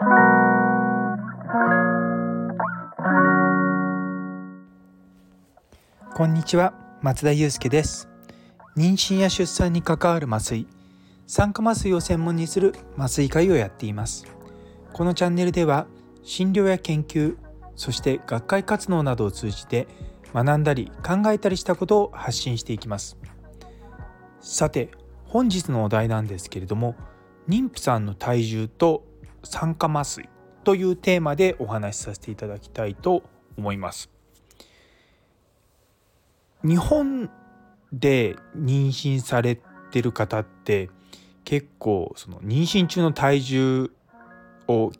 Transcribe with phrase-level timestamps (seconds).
[0.00, 0.04] こ
[6.24, 8.08] んにちは松田祐介です。
[8.76, 10.68] 妊娠や出産に関わる麻酔
[11.26, 14.24] 酸化麻酔を専門にする麻酔会をやっています。
[14.92, 15.88] このチャンネルでは
[16.22, 17.36] 診療や研究
[17.74, 19.88] そして学会活動などを通じて
[20.32, 23.18] 学んだり考えたりしたことを発信していきます。
[24.40, 24.92] さて
[25.24, 26.94] 本日のお題なんですけれども
[27.48, 29.07] 妊婦さんの体重と
[29.48, 30.28] 酸化麻酔
[30.64, 33.22] というテーマでお話しさせていただきたいと
[33.56, 34.10] 思います
[36.62, 37.30] 日本
[37.92, 39.58] で妊娠され
[39.90, 40.90] てる方って
[41.44, 43.90] 結構その妊娠中の体重
[44.66, 44.92] を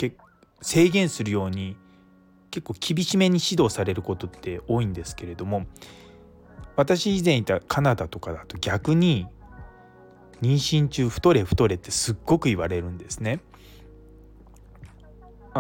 [0.63, 1.77] 制限するように
[2.51, 5.67] 結構厳しめに指導されることって多いんですけれども
[6.77, 9.27] 私以前いたカナダとかだと逆に
[10.41, 13.41] 妊娠中太れ太れってすっごく言われるんですね。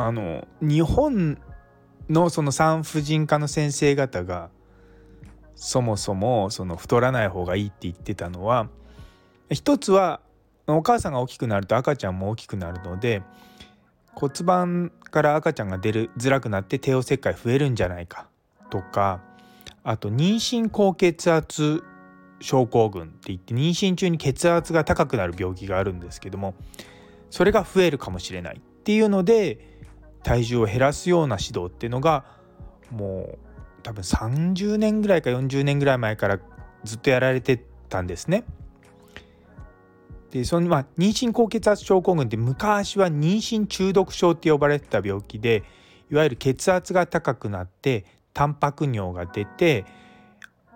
[0.06, 1.38] あの日本
[2.08, 4.50] のその産婦人科の先生方が
[5.54, 8.68] そもそもその太らない方がいいって言ってたのは
[9.50, 10.20] 一つは
[10.66, 13.22] お母さんが大きくなると赤ちゃんも大きくなるので
[14.14, 18.28] 骨盤から赤ちゃんが出るづらくなって帝王切開増えるんじゃないか
[18.70, 19.20] とか
[19.82, 21.82] あと妊娠高血圧
[22.40, 26.54] 症候群って言って妊娠中に血圧が高くなる病気があるんですけども
[27.30, 29.77] それが増えるかもしれないっていうので
[30.22, 32.24] 体重を減らすような指導っていうのが
[32.90, 33.38] もう
[33.82, 36.38] 多分30年ぐらいか40年ぐらい前から
[36.84, 38.44] ずっとやられてたんですね。
[40.30, 45.64] でそのまあ妊娠高血圧症候群って昔は妊娠中毒症って呼ばれてた病気で
[46.10, 49.86] いわゆる血圧が高くなってタンパク尿が出て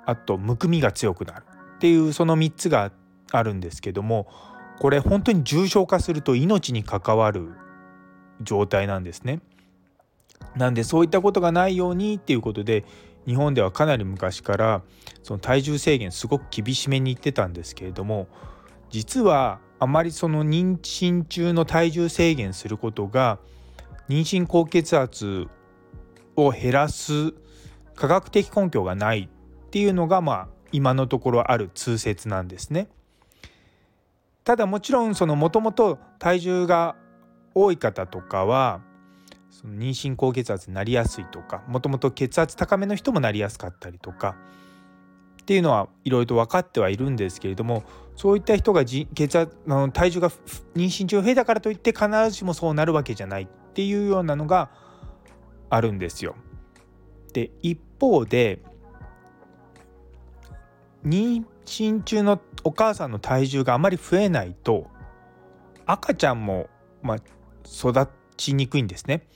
[0.06, 1.44] あとむくみが強くなる
[1.76, 2.92] っていうその3つが
[3.30, 4.26] あるんですけども
[4.78, 7.50] これ本当に重症化すると命に関わる
[8.44, 9.40] 状態なんですね。
[10.56, 12.84] なんでそういったことがないようにっていうことで
[13.26, 14.82] 日本ではかなり昔から
[15.22, 18.26] その体重制限すごく厳しめに言ってたんですけれども
[18.91, 23.38] 実はあまりその妊娠中の体重制限することが
[24.08, 25.47] 妊娠高血圧
[26.36, 27.32] を減らす
[27.94, 29.28] 科学的根拠がない
[29.66, 32.88] っていうのがまあ今のところある通説なんですね。
[34.44, 36.97] ただもちろんそのもともと体重が
[37.54, 38.80] 多い方とかは
[39.50, 44.36] その妊娠高血圧になりやすいとかもともと血圧高めの人もなりやすかったりとか
[45.42, 47.82] っていうのはいろいろと分かってはいるんですけれども
[48.16, 54.70] そういった人が血圧の体重が妊娠中増えたからといって必ずしもそうなるわけじゃないっていうようなのが
[55.69, 56.36] あるんですよ。
[57.32, 58.60] で一方で
[61.04, 64.86] 妊娠中のお母さんの体重があまり増えないと
[65.86, 66.69] 赤ちゃんも、
[67.02, 67.19] まあ、
[67.67, 69.27] 育ちにくいんですね。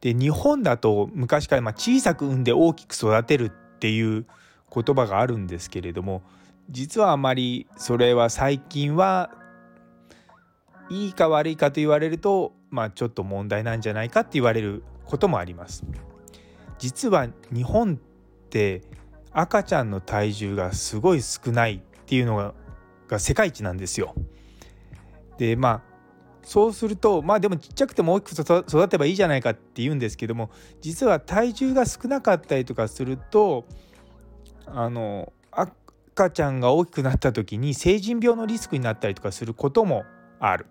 [0.00, 4.26] で日本だと昔からま小さく産んで大きく育てるっていう
[4.72, 6.22] 言葉があるんですけれども
[6.70, 9.30] 実はあまりそれは最近は
[10.88, 15.84] いいか悪いかと言われるとまあちょっと問題なんじゃないかって言われることもあります。
[16.78, 18.82] 実は日本って
[19.32, 22.54] 赤ちゃんの体重がすごい少ないっていうのが
[23.06, 24.14] が世界一なんですよ。
[25.36, 25.89] でまあ
[26.42, 33.64] そうするとまあでもちっちゃくても大きく育てばいいじゃないかって言うんですけども実は体重が少なかったりとかすると
[34.66, 40.04] あの赤ちゃんが大きくなった時に成人病のリスクになったりとかすることも
[40.38, 40.66] ある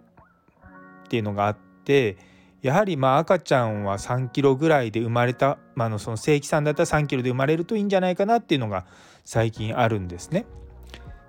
[1.05, 2.17] っていうのがあって
[2.61, 8.85] やはりまあ赤ちゃんは3キロぐらいで生まれた、まあ、のその正規さんだったら3キロで生まれるといいんじゃないかなっていうのが
[9.23, 10.45] 最近あるんですね。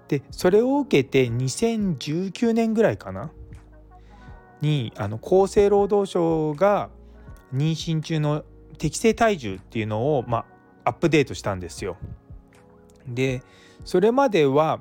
[0.09, 3.31] でそれを受けて2019年ぐらいかな
[4.60, 6.91] にあの厚生労働省が
[7.54, 8.44] 妊娠中の
[8.78, 10.47] 適正体重っていうのを、ま
[10.84, 11.97] あ、アップデートしたんですよ。
[13.06, 13.43] で
[13.84, 14.81] それまでは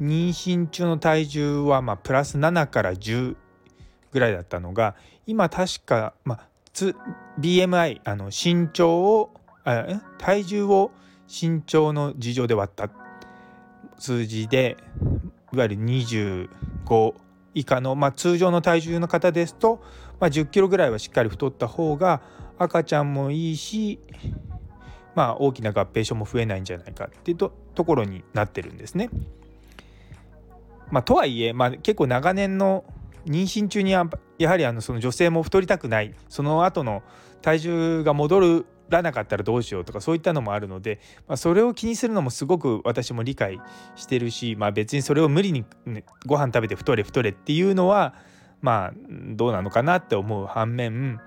[0.00, 3.36] 妊娠中の体重はまプラス7から10
[4.12, 4.94] ぐらいだったのが
[5.26, 6.48] 今確か、まあ、
[7.38, 9.30] BMI あの身長を
[9.64, 9.84] あ
[10.18, 10.90] 体重を
[11.28, 12.90] 身長の事情で割った
[13.98, 14.76] 数字で
[15.52, 17.14] いわゆる25
[17.54, 19.82] 以下の、まあ、通常の体重の方ですと、
[20.20, 22.20] まあ、10キロぐらいはしっかり太った方が
[22.58, 23.98] 赤ちゃんもいいし
[25.14, 29.10] まあ、大きな合併症も増えないんじゃないかっていうとところになってるんですね。
[30.90, 32.84] まあ、とはいえ、まあ、結構長年の
[33.26, 34.06] 妊娠中にや
[34.48, 37.02] はりあのその女性も太りたくないその後の
[37.42, 43.60] 体重が戻るらなかったらどうしようとかそういったのもあるので、まあ、それを気にするのもすごく私も理解
[43.96, 48.14] してるし、まあ、別にそれを無理に、ね、ご飯食べて太れ太れっていうのは
[48.60, 51.20] まあどうなのかなって思う反面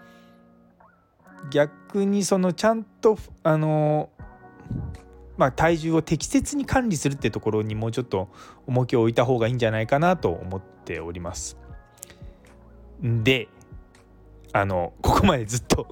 [1.52, 4.10] 逆にそのちゃんとあの
[5.36, 8.30] まあ、体重を適切に管理するってところにもうちょっと
[8.68, 11.58] 重きを置いた方がいいんじゃないかなと思っております。
[13.02, 13.48] で
[14.54, 15.88] あのここまでずっと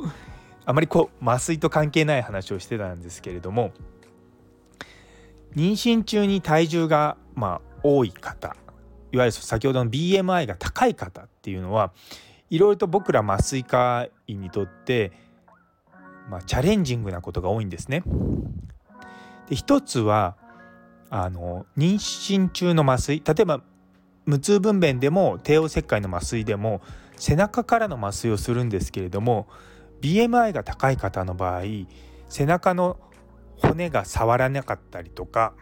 [0.66, 3.72] あまりこう麻酔と関係ない話をしてたんですけれども
[5.56, 8.56] 妊娠中に体重がまあ多い方
[9.12, 11.92] いわゆる先ほどの BMI が高い方っていうのは
[12.50, 15.12] いろいろと僕ら麻酔科医にとって、
[16.30, 18.04] まあ、チャレンジングなことが多いんですね。
[19.50, 20.36] で一つは
[21.10, 23.62] あの妊娠中の麻酔例えば
[24.26, 26.82] 無痛分娩でも帝王切開の麻酔でも
[27.18, 29.48] 背中からの麻酔をするんですけれども
[30.02, 31.64] BMI が高い方の場合
[32.30, 32.98] 背中の
[33.58, 35.54] 骨が触らなかったりとか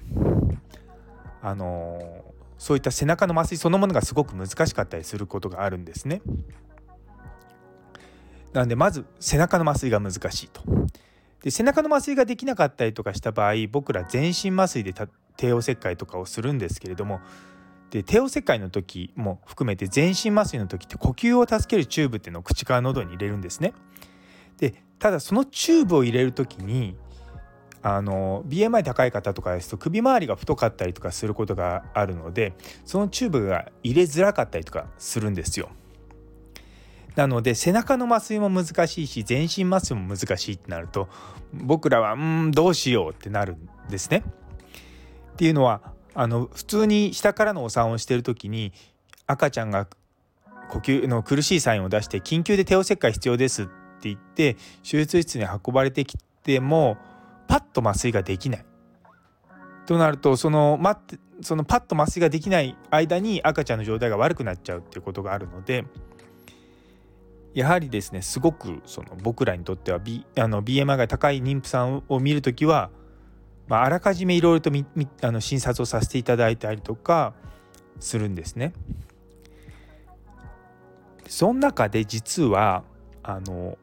[1.41, 2.23] あの
[2.57, 6.21] そういった背中の麻酔そのものがすごく難しかったりすることがあるんですね。
[8.51, 10.61] なのでまず背中の麻酔が難しいと。
[11.41, 14.93] で背中の麻酔ができなかったりとかした場合僕ら全身麻酔で
[15.37, 17.21] 帝王切開とかをするんですけれども
[17.91, 23.73] で帝王切開の時も含めて全身麻酔の時って呼吸を助けるチューブっていうのを口から喉に入れるんですね。
[24.59, 26.95] でただそのチューブを入れる時に
[27.81, 32.53] あの BMI 高い方とかですと首周りが太かったりとかすることがあるので
[32.85, 35.69] そのチューブが入れづらかったりとかするんですよ。
[37.15, 41.09] なので背中の麻酔も難しいし全身麻酔も難しいってなると
[41.53, 44.23] 僕らはうんどうしようってなるんですね。
[45.33, 45.81] っていうのは
[46.13, 48.73] あの普通に下からのお産をしてる時に
[49.25, 49.87] 赤ちゃんが
[50.69, 56.97] 呼吸の苦しいサインを出して緊急で帝王切開必要ですってって言って手術室に運ばれてきても
[57.47, 58.65] パッと麻酔ができない。
[59.85, 65.85] となるとその待ってそのパッと麻酔ができない間に赤ちゃんの状態が悪くなっちゃうっていうことがあるので
[67.53, 72.91] やはりですねすごくその僕らにとっては、B、あの BMI が高い妊婦さんを見る時は、
[73.67, 74.85] まあ、あらかじめいろいろとみ
[75.23, 77.33] あの診察をさせていただいたりとか
[77.99, 78.73] するんですね。
[81.27, 82.83] その中で実は
[83.23, 83.77] あの、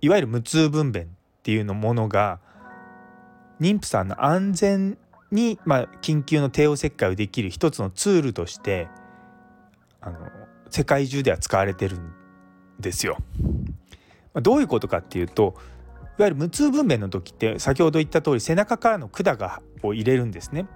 [0.00, 1.06] いわゆる無痛分娩っ
[1.42, 2.40] ていうのものが
[3.60, 4.98] 妊婦さんの安全
[5.30, 8.88] に、まあ、緊急の帝王切開をできる一つのツールとして
[10.00, 10.18] あの
[10.70, 12.12] 世界中では使われてるん
[12.78, 13.18] ですよ。
[14.32, 15.54] まどういうことかっていうと
[16.18, 20.66] いわゆる無痛分娩の時って先ほど言った通り背中からの管がを入れるんですね。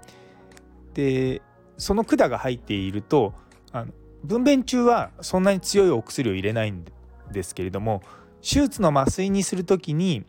[0.95, 1.43] で
[1.79, 3.35] その管が入っていると
[3.73, 3.93] あの
[4.25, 6.85] 分娩中はそんなに強いお薬を入れないん
[7.33, 8.03] ですけれども
[8.43, 10.25] 手術の麻酔にする時に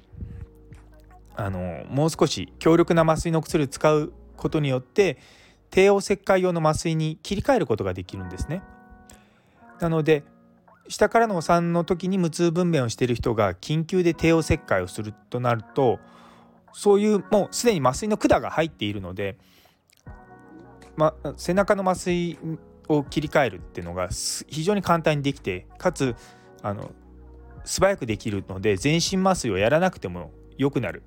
[1.36, 5.18] あのもう少し強力な麻酔の薬を使うことによって
[5.72, 8.62] 帝王切開用の麻酔に切り替えることができるんですね。
[9.80, 10.24] なので
[10.88, 16.00] 下からのお産の時に無痛分娩をしている人が緊急で帝王切開をするとなると
[16.74, 19.38] そういうもうすでに麻酔の管が入っているので、
[20.98, 22.38] ま、背中の麻酔
[22.90, 26.16] を切り替えるっていうのが非常に簡単にできてかつ
[26.62, 26.92] あの
[27.66, 31.04] 素早くできるので全身麻酔をやらなくても良くなる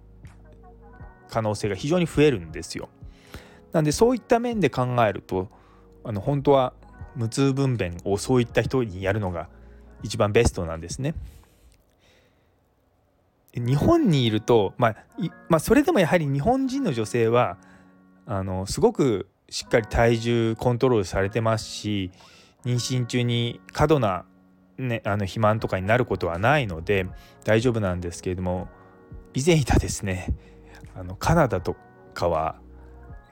[1.28, 2.88] 可能性が非常に増えるんですよ。
[3.72, 5.48] なんでそういった面で考えると
[6.04, 6.72] あの本当は
[7.14, 9.48] 無痛分娩をそういった人にやるのが
[10.02, 11.14] 一番ベストなんですね。
[13.54, 14.96] 日本にいると、まあ、
[15.48, 17.56] まあ、それでもやはり日本人の女性は
[18.26, 22.10] あのすごくしっかり体重コントロールされてますし
[22.66, 24.26] 妊娠中に過度な、
[24.78, 27.06] ね、あの肥満とかになることはないので
[27.44, 28.68] 大丈夫なんですけれども
[29.34, 30.34] 以前いたですね
[30.94, 31.76] あのカナダと
[32.14, 32.60] かは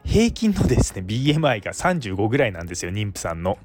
[0.04, 3.58] 平均のですね BMI が35ぐらいなんですよ妊婦さんの。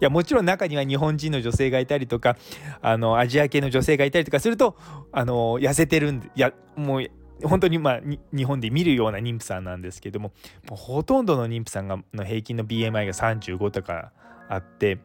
[0.00, 2.36] いやもちろん中には日本人の女性がいたりとか
[2.82, 4.76] あのアジア系の女性がいたりとかすると
[5.10, 7.10] あの痩せてるんでいやもう
[7.44, 10.32] 本当にまあ日本で見るような妊婦さんなんですけども
[10.68, 14.12] もほとんどの妊婦さんがの平均の BMI が35とか
[14.50, 14.98] あって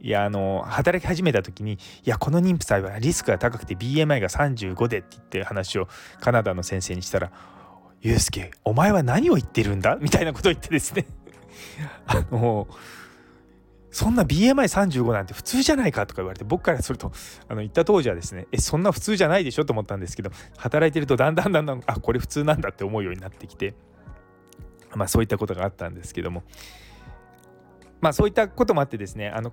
[0.00, 5.88] いやあの働き始めた時にいやこの妊婦さんはリスクが高くて BMI が35でって言って話を
[6.20, 7.32] カナダの先生にしたら
[8.02, 11.06] 「ユうスケお前は何を言ってるんだ?」みたいなことを言ってですね。
[12.06, 12.68] あの
[13.90, 16.04] そんな BMI35 なんて普通じゃないか？
[16.04, 17.12] とか言われて僕からすると
[17.48, 19.64] あの言った当時はですねえそんな普通じゃないでしょ？
[19.64, 23.74] と思ったんですけど働いてるとだんだんだんだんあこれ普通なんだって思うようになってきて
[24.96, 26.42] まあそういったことがあったんですけども。
[28.00, 29.50] まあそういったこともあってですねあの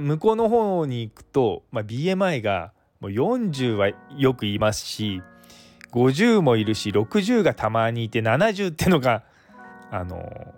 [0.00, 5.22] 向こうの方に行くと、まあ、BMI がもう40はよくいますし
[5.92, 9.22] 50もいるし60がたまにいて70ってのが
[9.90, 10.54] あの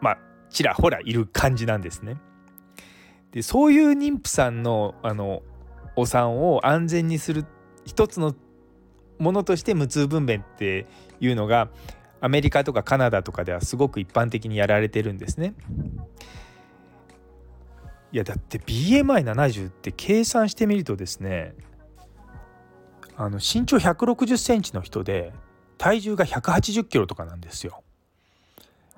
[0.00, 0.18] まあ
[0.50, 2.16] ちらほらいる感じなんですね。
[3.30, 5.42] でそういう妊婦さんのあの
[5.96, 7.44] お産を安全にする
[7.84, 8.34] 一つの
[9.18, 10.86] ものとして無痛分娩って
[11.20, 11.68] いうのが
[12.20, 15.54] アメリカとかカナダとかではすごく一般的にやられてるんですね。
[18.12, 21.54] いやだって BMI70 って計算してみるとですね
[23.16, 25.32] あの身長160センチの人で
[25.78, 27.82] 体重が180キロとかなんですよ。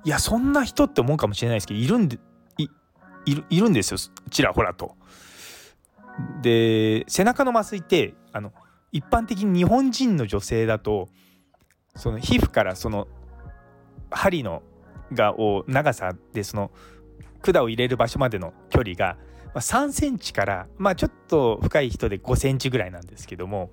[0.04, 2.18] いやそんな人って思うかもしれないですけどいるんで
[2.58, 3.98] いるいるんですよ
[4.30, 4.96] ちらほらと。
[6.42, 8.52] で背中の麻酔ってあの
[8.92, 11.08] 一般的に日本人の女性だと
[11.96, 13.08] その皮膚からその
[14.10, 14.62] 針の
[15.12, 16.70] がを長さでその
[17.52, 19.16] 管を入れる場所までの距離が
[19.54, 23.70] 3センチからまあちょっと深い人で5センチぐらいなんですけども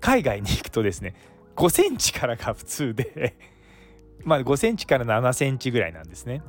[0.00, 1.14] 海外に行くとですね
[1.56, 3.36] 5センチからが普通で
[4.24, 6.42] まあ5センチから7センチぐらいなんですね。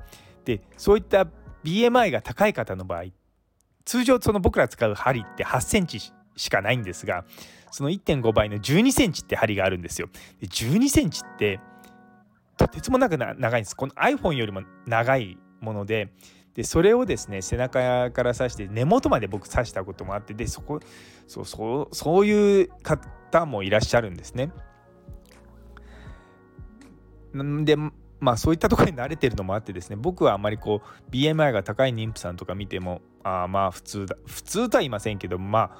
[0.45, 1.27] でそういった
[1.63, 3.05] BMI が高い方の場合
[3.83, 5.99] 通常その僕ら使う針って8センチ
[6.35, 7.25] しかないんですが
[7.71, 10.09] その1.5倍の12センチって針があるんですよ。
[10.39, 11.59] で12センチって
[12.57, 13.75] とてつもなく長いんです。
[13.75, 16.09] この iPhone よりも長いもので
[16.55, 20.79] でそれをですね背中から刺して根元まで僕刺したこともあってでそこ
[21.27, 24.51] そうそうそういう方もいらっしゃるんですね。
[27.43, 27.75] んで
[28.21, 35.77] まあそういったところに慣れてるのもあってですね僕はあんまりこう BMI が高い妊婦さんとか見てもあまあ普通だ普通とは言いませんけどまあ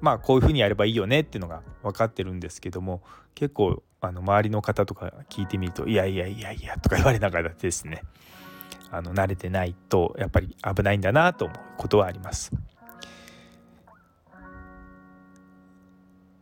[0.00, 3.02] まあこういうふうにやればいいよねっていうのが分かってるんですけども
[3.34, 8.02] 結構あの周りの方とか聞いてみると「いやいやいやいや」とか言われながらですね
[8.90, 12.52] あの慣れてないとやっぱり危ないんだなと思うことはあります。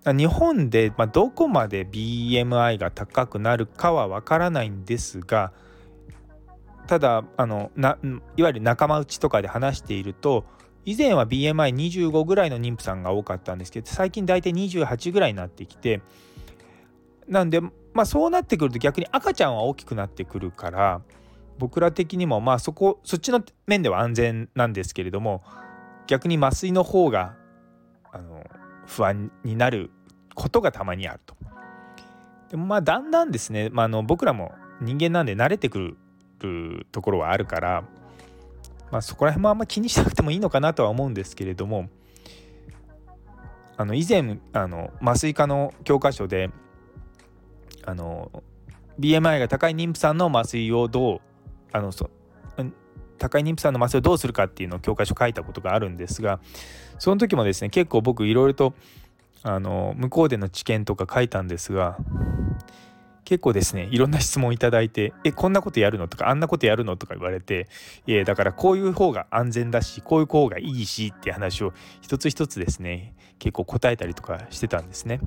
[0.06, 5.52] 日本で、まあ、どこまで BMI が高くなるかはわからないんですが
[6.86, 7.96] ただあのな
[8.36, 10.44] いわゆる仲間内とかで話していると
[10.84, 16.02] 以前は BMI25 ぐらいの妊婦さんが多かったんですけど最近大体28ぐらいになってきて
[17.26, 21.00] なんでまあそうなってくると逆に赤ちゃんは大きくなってくるから
[21.58, 25.42] 僕ら的にもまあそこそっちの面では安全なんですけれども
[26.06, 27.36] 逆に麻酔の方が
[28.12, 28.44] あの
[28.86, 29.90] 不安になる
[30.34, 31.34] ことがたまにあると。
[32.50, 35.96] でもまあだんだんですね、まあ、あの僕らも人間なんで慣れてく
[36.40, 37.84] るところはあるから
[38.94, 41.88] まあ、そこら辺もあんま気にしなくてもいいのかなとは思うんですけれども
[43.76, 46.50] あの以前あの麻酔科の教科書で
[47.84, 48.30] あの
[49.00, 51.20] BMI が高い妊婦さんの麻酔をどう
[51.74, 52.08] あのそ
[53.18, 56.40] 高い妊婦さんの麻酔をどうするかっていうのを教科書書いたことがあるんですが
[56.98, 58.74] その時もですね結構僕いろいろと
[59.42, 61.96] あの向こうでの知見とか書いたんですが
[63.24, 67.68] 結構ですねいろんな質問いただいて「えこんなことやるの?」とか「あんなことやるの?」とか言われて
[68.06, 75.20] 「いだからこういう方が安全だしこういう方がいいし」って話を一つ一つですね結構答えたりとかしてたんですね。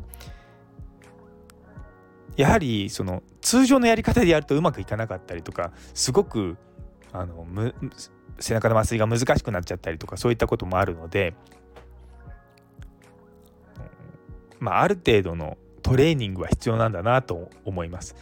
[2.38, 6.56] やはりその通常のやり方でやるとうまくいかなかったりとかすごく
[7.12, 7.46] あの
[8.40, 11.34] 背中の麻酔が難しくなっちゃったりとかそういったこともあるので、
[14.60, 18.16] まあ、ある程度のトレーニングは必要なんだなと思います。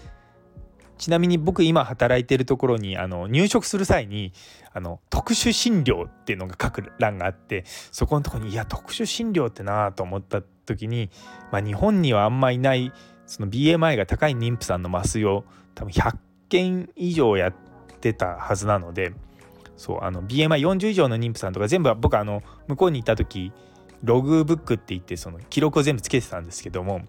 [0.98, 4.32] ちなみに僕今働いてるところにあの入職する際に
[4.74, 11.10] あの特殊診療っていうのが書く欄があってそこのとこにいや特殊診療ってなと思った時に、
[11.52, 12.94] まあ、日本にはあんまいない
[13.28, 16.18] その BMI が高い妊婦さんの麻酔を多分100
[16.50, 17.54] 件以上やっ
[18.00, 19.14] てたはずなので
[19.78, 23.52] そうあの BMI40 以上の妊婦さんとか全部僕あの向こうに行った時
[24.04, 27.02] ログブックって言ってその記録を全部つけてたんですけども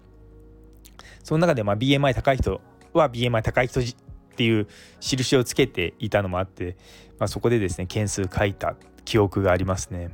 [1.23, 2.61] その中でま BMI 高い人
[2.93, 3.83] は BMI 高い人っ
[4.35, 4.67] ていう
[4.99, 6.77] 印をつけていたのもあって、
[7.19, 10.09] まあ、そこでですね件数書いた記憶がありますね。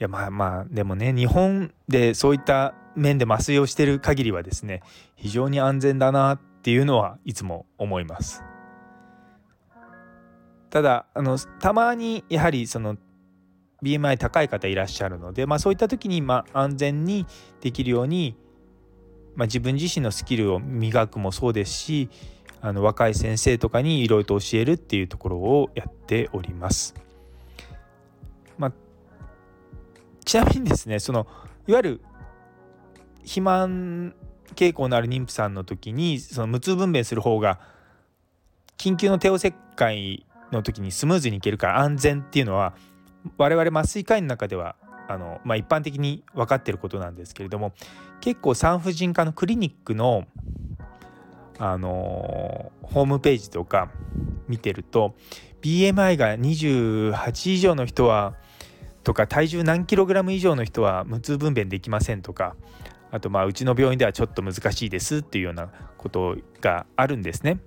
[0.00, 4.82] いやまあまあでもね日本でそういった面で麻酔をしている限りはですね
[5.16, 8.42] 非常に安全だなっていうのはいつも思います。
[10.70, 12.96] ただあのたまにやはりその
[13.82, 17.26] BMI 高い方いらっしゃるので、まあ、そういった時にまあ安全に
[17.60, 18.36] できるように
[19.34, 22.10] まあ、自分自身のスキルを磨くもそうですし
[22.60, 26.94] あの若い先生とかにいろいろと教えるっていうところをやっております。
[28.56, 28.72] まあ、
[30.24, 31.26] ちなみにですねその
[31.66, 32.00] いわゆる
[33.22, 34.14] 肥満
[34.54, 37.58] 傾向のある妊婦さんの時にその無痛分娩する方が
[38.76, 42.74] 緊急の帝王切開の時にスムーズにいけるから安全っていうのは
[43.38, 44.76] 我々麻酔科医の中では
[45.08, 47.72] あの、まあ、一般的に分かってることなんですけれども
[48.20, 50.26] 結構産婦人科のクリニックの、
[51.58, 53.90] あのホームページとか
[54.48, 55.14] 見てると
[55.60, 58.34] BMI が28以上の人は
[59.04, 62.56] とか体重何キログラム以上の人は無痛分娩できませんとか
[63.12, 67.60] あとまあうちの病院ではちょっと難しいですっていうようなことがあるんですね。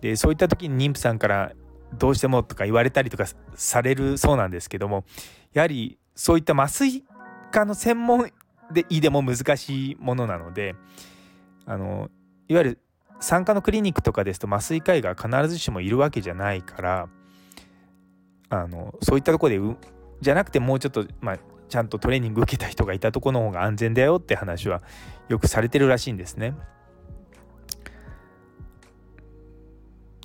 [0.00, 1.52] でそういった時に妊婦さんから
[1.92, 5.04] どうしてもとか言われたりとかされるそうなんですけども
[5.52, 7.04] やはりそういった麻酔
[7.52, 8.30] 科の専門
[8.72, 10.74] で医でも難しいものなので
[11.66, 12.08] あの
[12.48, 12.78] いわゆる
[13.20, 17.08] 産科のクリニックとかですと麻酔科医が必ずしもいるわけじゃないから
[18.48, 19.60] あのそういったとこで
[20.20, 21.38] じゃなくてもうちょっと、まあ、
[21.70, 24.82] ちゃんとトレーニング受けた人がいたとこの方が安全だよって話は
[25.28, 26.54] よくされてるらしいんですね。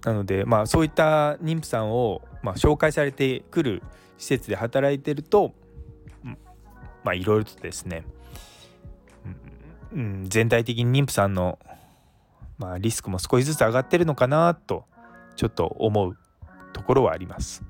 [0.04, 3.82] なのでまあそういった妊婦さんを、まあ、紹介されてくる
[4.18, 5.54] 施設で働いてると
[6.24, 8.04] まあいろいろとですね、
[9.94, 11.60] うん、全体的に妊婦さんの、
[12.58, 14.86] まあ、リスクも少しずつ上がってるのかなと
[15.36, 16.18] ちょっと思う
[16.74, 17.64] ところはあります。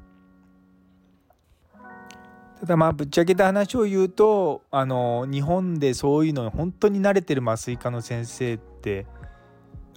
[2.65, 9.05] ただまあぶっちゃけた話を言うとあの日本でそういうの本当に慣れてる麻酔科の先生って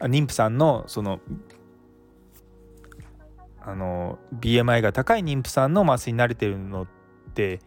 [0.01, 1.19] 妊婦さんのその
[3.63, 6.87] あの BMI が高い妊婦さんの麻酔に慣れてるのっ
[7.33, 7.61] て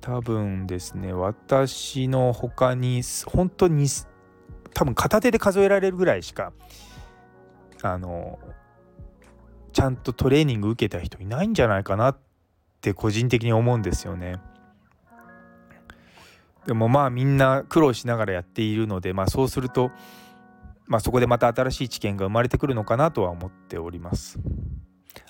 [0.00, 3.88] 多分ですね私の他に本当に
[4.72, 6.52] 多分片手で数えられるぐらいしか
[7.82, 8.38] あの
[9.72, 12.29] ちゃんとトレーニング受けた人いないんじゃないかなって
[12.80, 14.40] って個人的に思うんですよね。
[16.66, 19.90] でもまあみんな苦労しながらやっているので、まあ、そうすると、
[20.86, 24.38] まあ、そこでまた新しい知見が生まれてくるのかなとは思っております。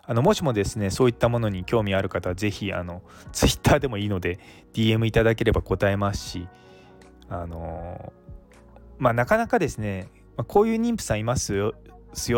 [0.04, 3.02] あのもしもですねそういったものに興味ある方は是非あの
[3.32, 4.38] Twitter でもいいので
[4.72, 6.48] DM いただければ答えますし
[7.28, 8.12] あの
[8.98, 11.74] まあなかなかですね、まあ、こういう妊婦さんいますよ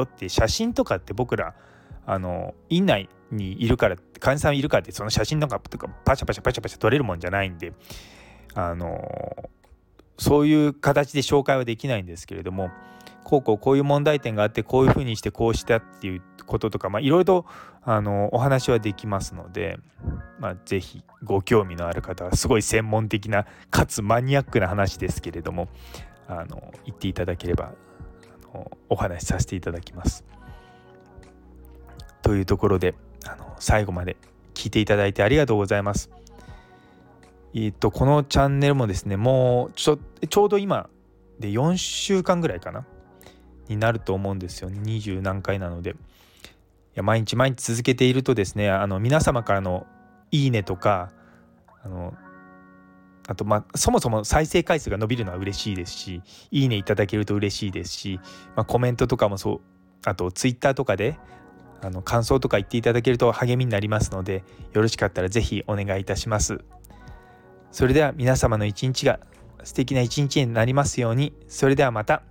[0.02, 1.54] って写真とかって僕ら
[2.06, 7.72] あの院内にいるから患者さんいるかってその写真とかとかパシャパシャパシャパシャ撮れるもんじゃないんで
[8.54, 9.50] あの
[10.16, 12.70] そういう形で紹介はできないんですけれども
[13.24, 17.46] こうこうこういう問題点があってこういうふうにしてこうしたっていうこととかいろいろと
[17.82, 19.80] あのお話はできますので、
[20.38, 25.68] まあ、是非ご興味のある方はすごい専門的なかつマニアックな話ですけれども
[26.28, 27.72] あの言っていただければ
[28.88, 30.24] お話しさせていただきます。
[32.22, 32.94] というところで
[33.26, 34.16] あの最後まで
[34.54, 36.10] 聞いていただいてありがとうございます。
[37.54, 40.88] えっとこのチャンネルもですねもうちょちょうど今
[41.38, 42.86] で4週間ぐらいかな
[43.68, 45.94] になると思うんですよ20何回なのでい
[46.94, 49.86] や毎日毎日続けているとですねあの皆様からの
[50.30, 51.10] 「いいね」とか
[51.84, 52.14] あの
[53.28, 58.20] あとまあそもそも再生回数が伸びるのは嬉しいですし「いいね」いただけると嬉しいですし、
[58.56, 59.60] まあ、コメントとかもそう
[60.04, 61.18] あとツイッターとかで
[61.82, 66.60] あの感想とか言っていただけると励みになりますのでよろしかったら是非お願いいたします。
[67.72, 69.18] それでは皆様の一日が
[69.64, 72.22] 素敵な一日になりますようにそれではまた。